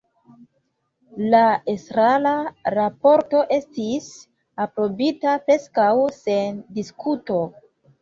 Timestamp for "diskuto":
6.83-7.43